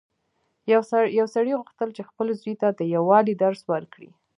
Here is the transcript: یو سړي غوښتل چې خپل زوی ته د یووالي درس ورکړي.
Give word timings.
یو 1.15 1.27
سړي 1.35 1.51
غوښتل 1.59 1.89
چې 1.97 2.07
خپل 2.09 2.27
زوی 2.41 2.55
ته 2.61 2.67
د 2.79 2.81
یووالي 2.95 3.33
درس 3.43 3.61
ورکړي. 3.71 4.09